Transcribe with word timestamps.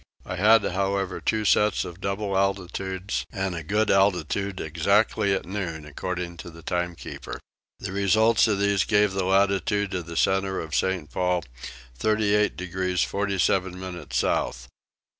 I 0.25 0.35
had 0.35 0.63
however 0.63 1.21
two 1.21 1.45
sets 1.45 1.85
of 1.85 2.01
double 2.01 2.35
altitudes 2.35 3.27
and 3.31 3.53
a 3.53 3.61
good 3.61 3.91
altitude 3.91 4.59
exactly 4.59 5.31
at 5.31 5.45
noon 5.45 5.85
according 5.85 6.37
to 6.37 6.49
the 6.49 6.63
timekeeper. 6.63 7.39
The 7.77 7.91
result 7.91 8.47
of 8.47 8.57
these 8.57 8.83
gave 8.83 9.11
for 9.11 9.19
the 9.19 9.25
latitude 9.25 9.93
of 9.93 10.07
the 10.07 10.17
centre 10.17 10.59
of 10.59 10.73
St. 10.73 11.11
Paul 11.11 11.43
38 11.93 12.57
degrees 12.57 13.03
47 13.03 13.79
minutes 13.79 14.17
south. 14.17 14.67